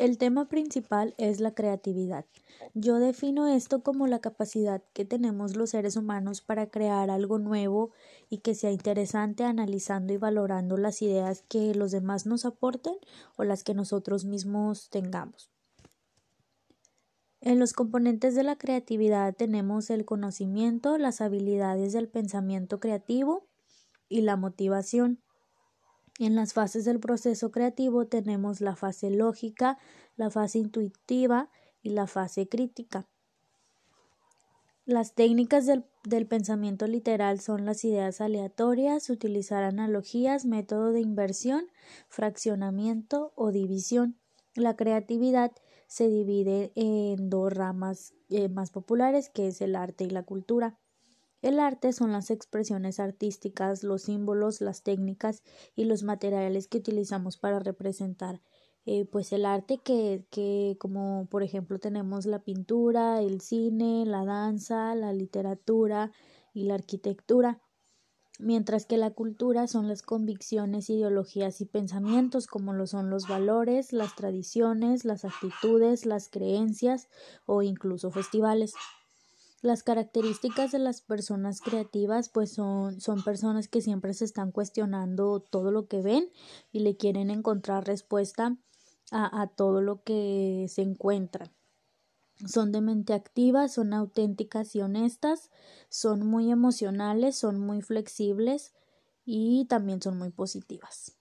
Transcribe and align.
El 0.00 0.16
tema 0.16 0.48
principal 0.48 1.14
es 1.18 1.40
la 1.40 1.52
creatividad. 1.52 2.24
Yo 2.72 2.98
defino 2.98 3.48
esto 3.48 3.82
como 3.82 4.06
la 4.06 4.20
capacidad 4.20 4.82
que 4.94 5.04
tenemos 5.04 5.56
los 5.56 5.68
seres 5.68 5.94
humanos 5.94 6.40
para 6.40 6.70
crear 6.70 7.10
algo 7.10 7.38
nuevo 7.38 7.90
y 8.30 8.38
que 8.38 8.54
sea 8.54 8.70
interesante 8.70 9.44
analizando 9.44 10.14
y 10.14 10.16
valorando 10.16 10.78
las 10.78 11.02
ideas 11.02 11.44
que 11.50 11.74
los 11.74 11.90
demás 11.90 12.24
nos 12.24 12.46
aporten 12.46 12.94
o 13.36 13.44
las 13.44 13.62
que 13.62 13.74
nosotros 13.74 14.24
mismos 14.24 14.88
tengamos. 14.88 15.50
En 17.42 17.58
los 17.58 17.74
componentes 17.74 18.34
de 18.34 18.42
la 18.42 18.56
creatividad 18.56 19.36
tenemos 19.36 19.90
el 19.90 20.06
conocimiento, 20.06 20.96
las 20.96 21.20
habilidades 21.20 21.92
del 21.92 22.08
pensamiento 22.08 22.80
creativo 22.80 23.44
y 24.08 24.22
la 24.22 24.36
motivación. 24.36 25.20
En 26.20 26.34
las 26.34 26.52
fases 26.52 26.84
del 26.84 27.00
proceso 27.00 27.50
creativo 27.50 28.06
tenemos 28.06 28.60
la 28.60 28.76
fase 28.76 29.08
lógica, 29.08 29.78
la 30.16 30.28
fase 30.28 30.58
intuitiva 30.58 31.48
y 31.80 31.90
la 31.90 32.06
fase 32.06 32.46
crítica. 32.46 33.08
Las 34.84 35.14
técnicas 35.14 35.64
del, 35.64 36.26
pensamiento 36.26 36.86
literal 36.86 37.40
son 37.40 37.64
las 37.64 37.82
ideas 37.86 38.20
aleatorias, 38.20 39.08
utilizar 39.08 39.64
analogías, 39.64 40.44
método 40.44 40.92
de 40.92 41.00
inversión, 41.00 41.68
fraccionamiento 42.10 43.32
o 43.34 43.50
división. 43.50 44.18
La 44.54 44.76
creatividad 44.76 45.52
se 45.86 46.10
divide 46.10 46.70
en 46.74 47.30
dos 47.30 47.50
ramas 47.50 48.12
eh, 48.28 48.50
más 48.50 48.72
populares, 48.72 49.30
que 49.30 49.48
es 49.48 49.62
el 49.62 49.74
arte 49.74 50.04
y 50.04 50.10
la 50.10 50.24
cultura. 50.24 50.78
El 51.42 51.58
arte 51.58 51.92
son 51.92 52.12
las 52.12 52.30
expresiones 52.30 53.00
artísticas, 53.00 53.82
los 53.82 54.02
símbolos, 54.02 54.60
las 54.60 54.82
técnicas 54.82 55.42
y 55.74 55.84
los 55.84 56.02
materiales 56.02 56.68
que 56.68 56.78
utilizamos 56.78 57.36
para 57.38 57.58
representar 57.58 58.40
eh, 58.86 59.04
pues 59.04 59.32
el 59.32 59.44
arte 59.44 59.78
que, 59.78 60.26
que 60.30 60.76
como 60.78 61.26
por 61.30 61.42
ejemplo 61.42 61.78
tenemos 61.78 62.26
la 62.26 62.40
pintura, 62.40 63.20
el 63.20 63.40
cine, 63.40 64.04
la 64.06 64.24
danza, 64.24 64.94
la 64.94 65.12
literatura 65.12 66.12
y 66.54 66.64
la 66.64 66.74
arquitectura 66.74 67.60
mientras 68.40 68.86
que 68.86 68.96
la 68.96 69.10
cultura 69.10 69.66
son 69.66 69.88
las 69.88 70.02
convicciones, 70.02 70.90
ideologías 70.90 71.60
y 71.60 71.66
pensamientos 71.66 72.46
como 72.46 72.72
lo 72.72 72.86
son 72.86 73.10
los 73.10 73.28
valores, 73.28 73.92
las 73.92 74.14
tradiciones, 74.16 75.04
las 75.04 75.24
actitudes, 75.24 76.06
las 76.06 76.28
creencias 76.28 77.08
o 77.46 77.62
incluso 77.62 78.10
festivales. 78.10 78.74
Las 79.62 79.82
características 79.82 80.72
de 80.72 80.78
las 80.78 81.02
personas 81.02 81.60
creativas 81.60 82.30
pues 82.30 82.52
son, 82.52 83.00
son 83.00 83.22
personas 83.22 83.68
que 83.68 83.82
siempre 83.82 84.14
se 84.14 84.24
están 84.24 84.52
cuestionando 84.52 85.40
todo 85.40 85.70
lo 85.70 85.86
que 85.86 86.00
ven 86.00 86.30
y 86.72 86.80
le 86.80 86.96
quieren 86.96 87.30
encontrar 87.30 87.86
respuesta 87.86 88.56
a, 89.10 89.42
a 89.42 89.46
todo 89.48 89.82
lo 89.82 90.02
que 90.02 90.66
se 90.68 90.82
encuentran. 90.82 91.52
Son 92.46 92.72
de 92.72 92.80
mente 92.80 93.12
activa, 93.12 93.68
son 93.68 93.92
auténticas 93.92 94.74
y 94.74 94.80
honestas, 94.80 95.50
son 95.90 96.26
muy 96.26 96.50
emocionales, 96.50 97.36
son 97.36 97.60
muy 97.60 97.82
flexibles 97.82 98.74
y 99.26 99.66
también 99.66 100.00
son 100.00 100.18
muy 100.18 100.30
positivas. 100.30 101.19